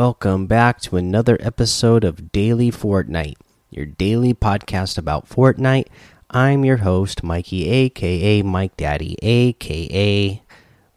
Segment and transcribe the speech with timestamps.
[0.00, 3.36] welcome back to another episode of Daily Fortnite,
[3.68, 5.88] your daily podcast about Fortnite.
[6.30, 10.42] I'm your host, Mikey, aka Mike Daddy, aka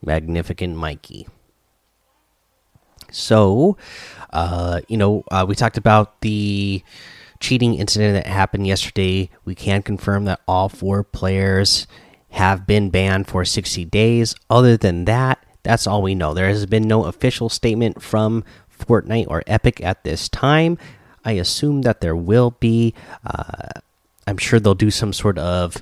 [0.01, 1.27] Magnificent Mikey.
[3.11, 3.75] So,
[4.31, 6.81] uh, you know, uh, we talked about the
[7.41, 9.29] cheating incident that happened yesterday.
[9.43, 11.87] We can confirm that all four players
[12.29, 14.33] have been banned for 60 days.
[14.49, 16.33] Other than that, that's all we know.
[16.33, 18.43] There has been no official statement from
[18.77, 20.77] Fortnite or Epic at this time.
[21.25, 22.93] I assume that there will be.
[23.25, 23.79] Uh,
[24.27, 25.81] I'm sure they'll do some sort of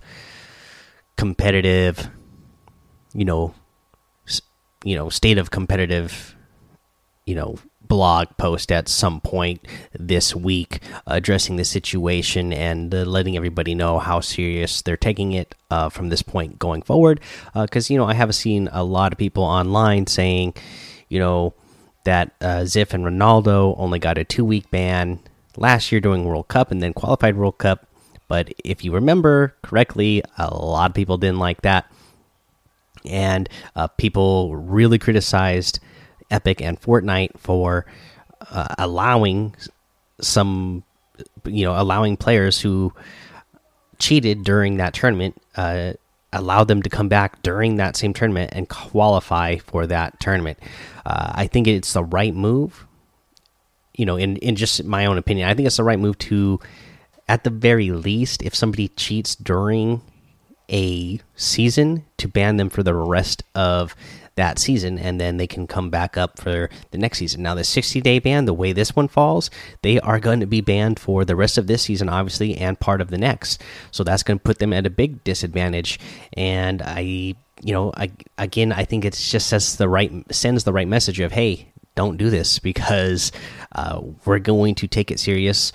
[1.15, 2.09] competitive,
[3.13, 3.53] you know,
[4.83, 6.35] you know, state of competitive,
[7.25, 7.57] you know,
[7.91, 13.99] blog post at some point this week addressing the situation and uh, letting everybody know
[13.99, 17.19] how serious they're taking it uh, from this point going forward.
[17.53, 20.53] Because, uh, you know, I have seen a lot of people online saying,
[21.09, 21.53] you know,
[22.03, 25.19] that uh, Ziff and Ronaldo only got a two week ban
[25.57, 27.87] last year during World Cup and then qualified World Cup.
[28.27, 31.91] But if you remember correctly, a lot of people didn't like that.
[33.05, 35.79] And uh, people really criticized
[36.29, 37.85] Epic and Fortnite for
[38.49, 39.55] uh, allowing
[40.21, 40.83] some,
[41.45, 42.93] you know, allowing players who
[43.99, 45.41] cheated during that tournament,
[46.33, 50.57] uh, allow them to come back during that same tournament and qualify for that tournament.
[51.05, 52.85] Uh, I think it's the right move.
[53.95, 56.59] You know, in in just my own opinion, I think it's the right move to,
[57.27, 60.01] at the very least, if somebody cheats during
[60.69, 63.95] a season, to ban them for the rest of
[64.35, 67.43] that season, and then they can come back up for the next season.
[67.43, 69.49] Now, the 60 day ban, the way this one falls,
[69.81, 73.01] they are going to be banned for the rest of this season, obviously, and part
[73.01, 73.61] of the next.
[73.91, 75.99] So that's going to put them at a big disadvantage.
[76.33, 80.73] And I, you know, I, again, I think it just says the right sends the
[80.73, 83.31] right message of hey, don't do this because
[83.73, 85.73] uh, we're going to take it serious,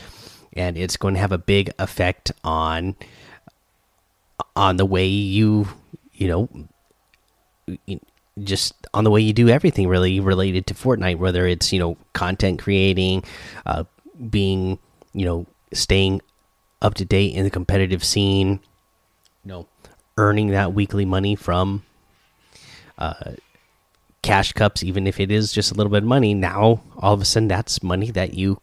[0.54, 2.96] and it's going to have a big effect on
[4.54, 5.68] on the way you,
[6.12, 6.48] you know
[8.42, 11.96] just on the way you do everything really related to Fortnite, whether it's you know
[12.12, 13.24] content creating,
[13.64, 13.84] uh,
[14.30, 14.78] being
[15.12, 16.20] you know staying
[16.82, 18.60] up to date in the competitive scene,
[19.44, 19.66] you know,
[20.18, 21.82] earning that weekly money from
[22.98, 23.32] uh,
[24.22, 26.34] cash cups, even if it is just a little bit of money.
[26.34, 28.60] Now all of a sudden, that's money that you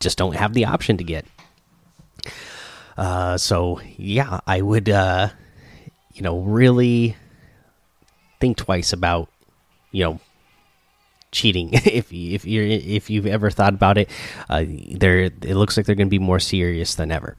[0.00, 1.24] just don't have the option to get.
[2.96, 5.28] Uh, so yeah, I would, uh,
[6.12, 7.16] you know, really
[8.40, 9.28] think twice about
[9.90, 10.20] you know
[11.32, 11.70] cheating.
[11.84, 14.10] If if you're if you've ever thought about it
[14.48, 17.36] uh, there it looks like they're going to be more serious than ever.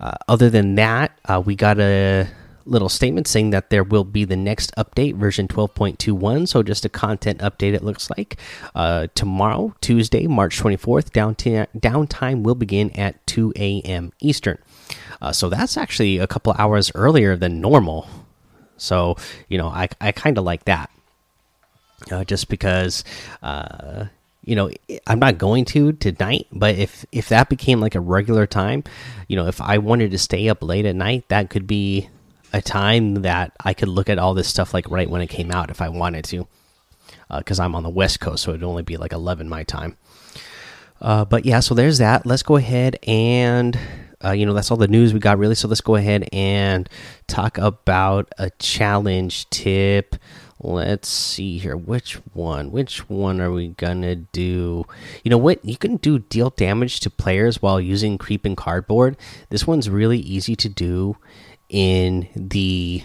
[0.00, 2.28] Uh, other than that uh, we got a
[2.64, 6.88] little statement saying that there will be the next update version 12.21 so just a
[6.88, 8.38] content update it looks like.
[8.74, 14.58] Uh, tomorrow tuesday march 24th downtime downtime will begin at 2 a.m eastern.
[15.20, 18.06] Uh, so that's actually a couple hours earlier than normal
[18.78, 19.16] so
[19.48, 20.90] you know, I I kind of like that,
[22.10, 23.04] uh, just because.
[23.42, 24.06] Uh,
[24.44, 24.70] you know,
[25.06, 28.82] I'm not going to tonight, but if if that became like a regular time,
[29.26, 32.08] you know, if I wanted to stay up late at night, that could be
[32.52, 35.50] a time that I could look at all this stuff like right when it came
[35.50, 36.46] out if I wanted to,
[37.36, 39.98] because uh, I'm on the West Coast, so it'd only be like 11 my time.
[41.00, 42.26] Uh, but yeah, so there's that.
[42.26, 43.78] Let's go ahead and
[44.24, 45.54] uh, you know that's all the news we got really.
[45.54, 46.88] So let's go ahead and
[47.26, 50.16] talk about a challenge tip.
[50.60, 51.76] Let's see here.
[51.76, 52.72] Which one?
[52.72, 54.84] Which one are we gonna do?
[55.22, 55.64] You know what?
[55.64, 59.16] You can do deal damage to players while using creeping cardboard.
[59.50, 61.16] This one's really easy to do
[61.68, 63.04] in the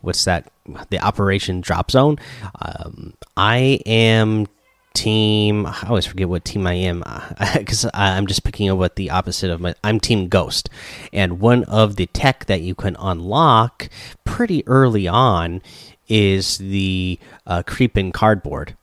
[0.00, 0.50] what's that?
[0.88, 2.18] The operation drop zone.
[2.60, 4.46] Um, i am
[4.94, 5.66] team.
[5.66, 7.04] I always forget what team I am
[7.58, 9.74] because I'm just picking up what the opposite of my.
[9.84, 10.70] I'm team Ghost,
[11.12, 13.88] and one of the tech that you can unlock
[14.24, 15.60] pretty early on
[16.08, 18.76] is the uh, creeping cardboard.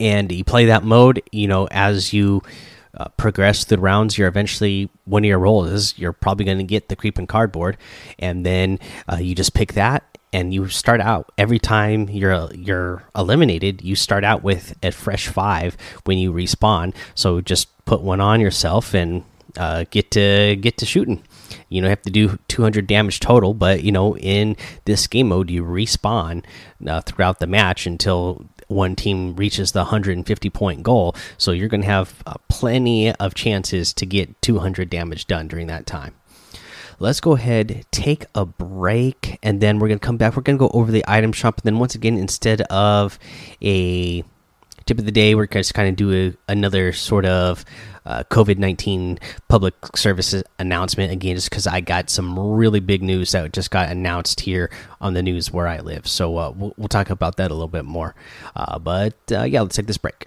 [0.00, 2.42] And you play that mode, you know, as you
[2.96, 6.64] uh, progress through the rounds, you're eventually one of your rolls you're probably going to
[6.64, 7.76] get the creeping cardboard,
[8.18, 8.78] and then
[9.10, 11.32] uh, you just pick that and you start out.
[11.38, 16.92] Every time you're you're eliminated you start out with a fresh five when you respawn.
[17.14, 19.24] So just put one on yourself and
[19.56, 21.22] uh, get to get to shooting.
[21.68, 24.56] You know have to do 200 damage total but you know in
[24.86, 26.44] this game mode you respawn
[26.86, 31.82] uh, throughout the match until one team reaches the 150 point goal so you're going
[31.82, 36.14] to have uh, plenty of chances to get 200 damage done during that time
[36.98, 40.36] let's go ahead, take a break, and then we're going to come back.
[40.36, 41.58] We're going to go over the item shop.
[41.58, 43.18] And then, once again, instead of
[43.60, 44.22] a
[44.86, 46.12] tip of the day, we're gonna just kind of do
[46.48, 47.64] a, another sort of
[48.06, 49.18] uh, COVID 19
[49.48, 53.90] public services announcement again, just because I got some really big news that just got
[53.90, 54.70] announced here
[55.00, 56.06] on the news where I live.
[56.06, 58.14] So uh, we'll, we'll, talk about that a little bit more.
[58.54, 60.26] Uh, but uh, yeah, let's take this break.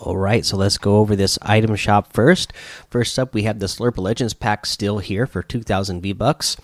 [0.00, 2.52] All right, so let's go over this item shop first.
[2.88, 6.56] First up, we have the Slurp Legends pack still here for 2,000 V bucks.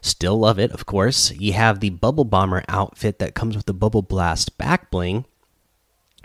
[0.00, 1.30] Still love it, of course.
[1.32, 5.26] You have the Bubble Bomber outfit that comes with the Bubble Blast back bling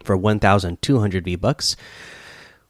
[0.03, 1.75] for 1,200 V bucks.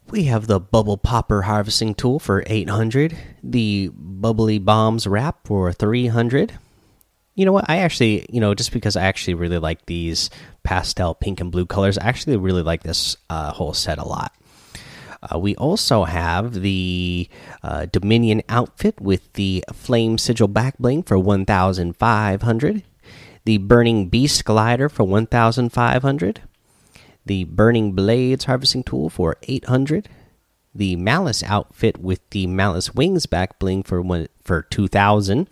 [0.10, 3.16] We have the Bubble Popper harvesting tool for 800.
[3.44, 6.58] The Bubbly Bombs wrap for 300
[7.40, 7.70] you know what?
[7.70, 10.30] I actually, you know, just because I actually really like these
[10.64, 14.36] pastel pink and blue colors, I actually really like this uh, whole set a lot.
[15.24, 17.30] Uh, we also have the
[17.64, 22.84] uh, Dominion outfit with the Flame Sigil back bling for 1,500.
[23.46, 26.42] The Burning Beast glider for 1,500.
[27.26, 30.10] The Burning Blades harvesting tool for 800.
[30.76, 35.48] The Malice outfit with the Malice wings back bling for one for 2,000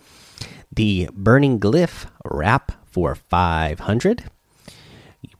[0.78, 4.30] the Burning Glyph wrap for 500.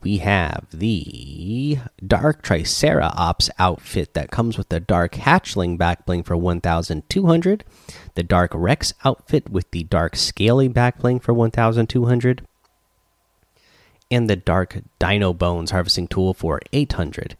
[0.03, 6.23] We have the Dark Tricera Ops outfit that comes with the Dark Hatchling back bling
[6.23, 7.63] for 1200.
[8.15, 12.45] The Dark Rex outfit with the Dark Scaly back bling for 1200.
[14.11, 17.37] And the Dark Dino Bones harvesting tool for 800.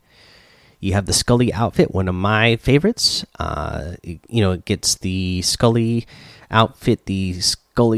[0.79, 3.25] You have the Skully outfit, one of my favorites.
[3.37, 6.05] Uh, you know, it gets the Skully
[6.49, 7.33] outfit, the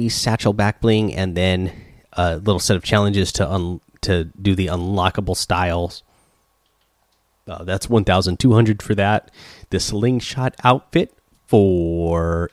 [0.09, 1.71] Satchel back bling, and then
[2.13, 6.03] a little set of challenges to un to do the unlockable styles.
[7.47, 9.31] Uh, that's 1,200 for that.
[9.69, 11.13] The slingshot outfit
[11.47, 12.49] for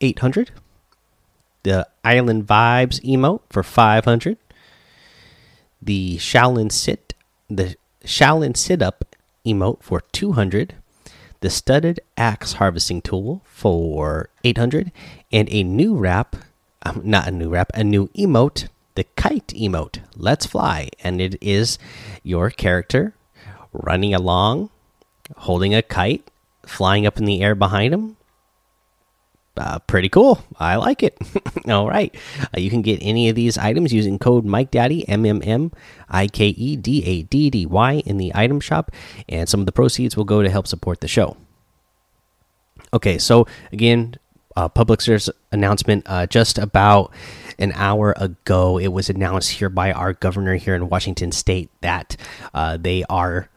[0.00, 0.50] 800.
[1.64, 4.36] The Island Vibes emote for 500.
[5.80, 7.14] The Shaolin Sit,
[7.48, 10.74] the Shaolin Sit Up emote for 200
[11.42, 14.92] the studded axe harvesting tool for 800
[15.32, 16.36] and a new wrap
[16.84, 20.00] um, not a new wrap, a new emote, the kite emote.
[20.16, 21.78] Let's fly, and it is
[22.22, 23.14] your character
[23.72, 24.70] running along,
[25.38, 26.30] holding a kite,
[26.66, 28.16] flying up in the air behind him.
[29.54, 30.42] Uh, pretty cool.
[30.58, 31.16] I like it.
[31.68, 32.14] All right.
[32.56, 35.72] Uh, you can get any of these items using code Mike Daddy M M M
[36.08, 38.90] I K E D A D D Y in the item shop,
[39.28, 41.36] and some of the proceeds will go to help support the show.
[42.94, 44.16] Okay, so again,
[44.56, 47.12] uh, public service announcement uh, just about
[47.58, 48.78] an hour ago.
[48.78, 52.16] It was announced here by our governor here in Washington State that
[52.54, 53.48] uh, they are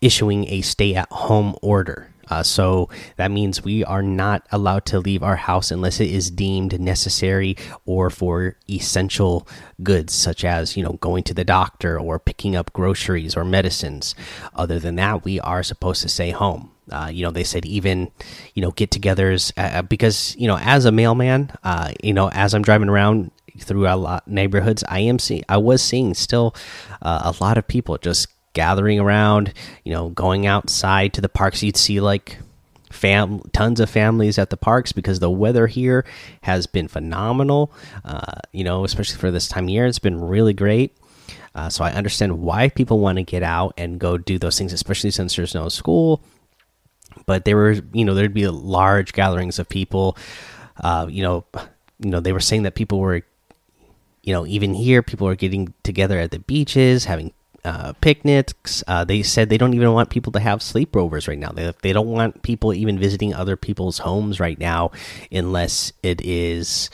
[0.00, 2.12] issuing a stay-at-home order.
[2.28, 6.30] Uh, so that means we are not allowed to leave our house unless it is
[6.30, 9.46] deemed necessary or for essential
[9.82, 14.14] goods, such as you know going to the doctor or picking up groceries or medicines.
[14.54, 16.72] Other than that, we are supposed to stay home.
[16.90, 18.10] Uh, you know, they said even,
[18.54, 22.54] you know, get-togethers uh, uh, because you know, as a mailman, uh, you know, as
[22.54, 26.54] I'm driving around through a lot neighborhoods, I am seeing, I was seeing still
[27.02, 29.52] uh, a lot of people just gathering around,
[29.84, 31.62] you know, going outside to the parks.
[31.62, 32.38] You'd see like
[32.90, 36.04] fam tons of families at the parks because the weather here
[36.42, 37.72] has been phenomenal.
[38.52, 40.96] You know, especially for this time of year, it's been really great.
[41.68, 45.10] So I understand why people want to get out and go do those things, especially
[45.10, 46.22] since there's no school
[47.24, 50.16] but there were you know there'd be large gatherings of people.
[50.82, 51.44] Uh, you know
[51.98, 53.22] you know they were saying that people were
[54.22, 57.32] you know even here people are getting together at the beaches having
[57.64, 58.84] uh, picnics.
[58.86, 61.50] Uh, they said they don't even want people to have sleepovers right now.
[61.50, 64.92] They, they don't want people even visiting other people's homes right now
[65.32, 66.90] unless it is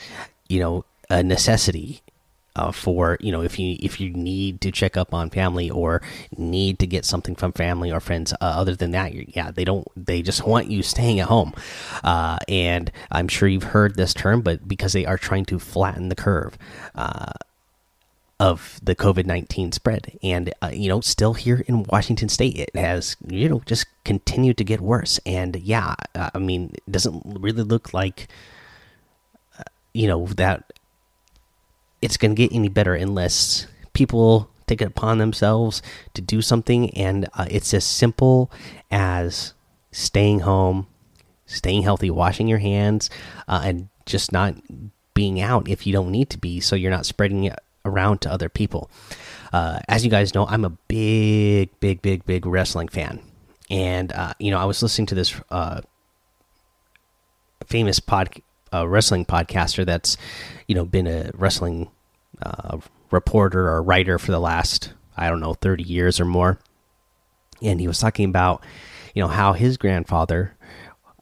[0.47, 2.02] you know a necessity
[2.55, 6.01] uh, for you know if you if you need to check up on family or
[6.37, 9.87] need to get something from family or friends uh, other than that yeah they don't
[9.95, 11.53] they just want you staying at home.
[12.03, 16.09] Uh, and i'm sure you've heard this term but because they are trying to flatten
[16.09, 16.57] the curve
[16.95, 17.31] uh,
[18.39, 20.17] of the covid-19 spread.
[20.21, 24.57] And uh, you know still here in washington state it has you know just continued
[24.57, 25.19] to get worse.
[25.25, 28.27] And yeah uh, i mean it doesn't really look like
[29.93, 30.72] you know that
[32.03, 35.81] it's going to get any better unless people take it upon themselves
[36.13, 38.51] to do something, and uh, it's as simple
[38.91, 39.53] as
[39.91, 40.87] staying home,
[41.45, 43.09] staying healthy, washing your hands,
[43.47, 44.55] uh, and just not
[45.13, 48.31] being out if you don't need to be, so you're not spreading it around to
[48.31, 48.89] other people.
[49.53, 53.21] Uh, as you guys know, I'm a big, big, big, big wrestling fan,
[53.69, 55.81] and uh, you know I was listening to this uh,
[57.67, 58.41] famous pod
[58.73, 60.17] uh, wrestling podcaster that's
[60.67, 61.89] you know been a wrestling
[62.41, 62.79] uh,
[63.11, 66.59] reporter or writer for the last I don't know 30 years or more,
[67.61, 68.63] and he was talking about
[69.13, 70.55] you know how his grandfather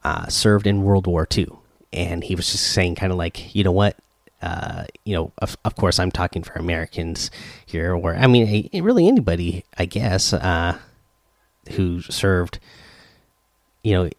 [0.04, 1.50] uh, served in World War II,
[1.92, 3.98] and he was just saying kind of like you know what.
[4.44, 7.30] Uh, you know, of, of, course, I'm talking for Americans
[7.64, 10.80] here, or I mean, really anybody, I guess, uh,
[11.74, 12.58] who served,
[13.84, 14.10] you know,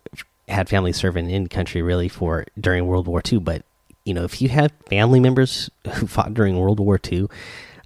[0.48, 3.38] had family serving in country really for during World War II.
[3.38, 3.64] But
[4.04, 7.28] you know, if you have family members who fought during World War II,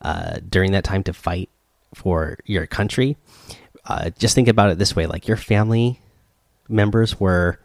[0.02, 1.50] uh, during that time to fight
[1.94, 3.16] for your country,
[3.86, 6.00] uh, just think about it this way: like your family
[6.68, 7.60] members were,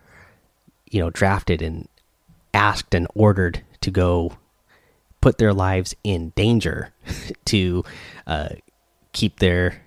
[0.90, 1.88] you know, drafted and
[2.54, 4.34] asked and ordered to go
[5.22, 6.92] put their lives in danger
[7.46, 7.84] to
[8.28, 8.50] uh,
[9.14, 9.82] keep their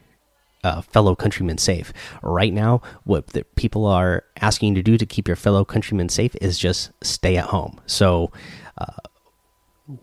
[0.65, 1.93] uh, fellow countrymen safe.
[2.23, 6.09] Right now, what the people are asking you to do to keep your fellow countrymen
[6.09, 7.81] safe is just stay at home.
[7.87, 8.33] So,
[8.79, 8.97] uh,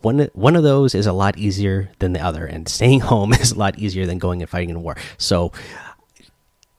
[0.02, 3.52] one one of those is a lot easier than the other, and staying home is
[3.52, 4.96] a lot easier than going and fighting in war.
[5.18, 5.52] So,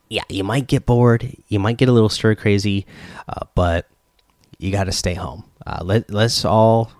[0.08, 2.86] yeah, you might get bored, you might get a little stir crazy,
[3.28, 3.88] uh, but
[4.58, 5.44] you got to stay home.
[5.66, 6.92] Uh, let let's all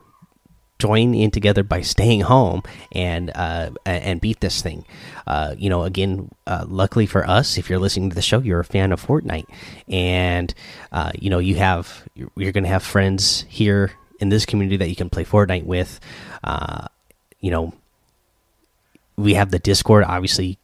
[0.83, 2.61] join in together by staying home
[2.91, 4.85] and uh, and beat this thing.
[5.29, 8.59] Uh, you know, again, uh, luckily for us, if you're listening to the show, you're
[8.59, 9.47] a fan of Fortnite,
[9.87, 10.53] and
[10.91, 14.89] uh, you know you have you're, going to have friends here in this community that
[14.89, 16.01] you can play Fortnite with.
[16.43, 16.89] Uh,
[17.39, 17.73] you know,
[19.17, 20.03] we have the Discord.
[20.03, 20.59] Obviously,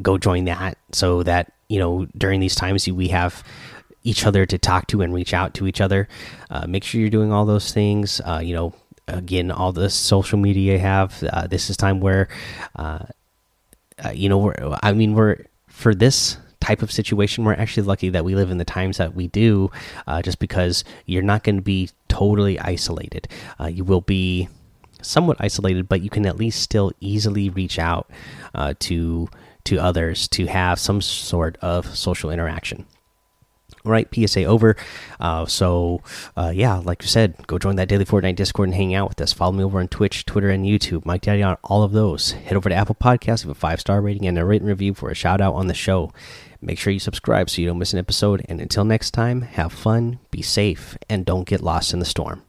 [0.00, 3.42] go join that so that you know during these times we have
[4.04, 6.06] each other to talk to and reach out to each other.
[6.48, 8.20] Uh, make sure you're doing all those things.
[8.40, 8.74] You know,
[9.08, 11.22] again all the social media have.
[11.22, 12.28] Uh, this is time where,
[12.76, 13.06] uh,
[14.04, 14.54] uh, you know, we're.
[14.82, 17.44] I mean, we're for this type of situation.
[17.44, 19.70] We're actually lucky that we live in the times that we do,
[20.06, 23.28] uh, just because you're not going to be totally isolated.
[23.60, 24.48] Uh, you will be
[25.02, 28.10] somewhat isolated, but you can at least still easily reach out
[28.54, 29.28] uh, to
[29.64, 32.86] to others to have some sort of social interaction
[33.86, 34.76] right psa over.
[35.20, 36.02] Uh, so
[36.36, 39.20] uh, yeah like you said go join that daily fortnite discord and hang out with
[39.20, 39.32] us.
[39.32, 41.04] Follow me over on twitch twitter and youtube.
[41.04, 42.32] Mike daddy on all of those.
[42.32, 45.10] Head over to apple Podcasts, give a five star rating and a written review for
[45.10, 46.12] a shout out on the show.
[46.60, 48.44] Make sure you subscribe so you don't miss an episode.
[48.48, 52.45] And until next time have fun be safe and don't get lost in the storm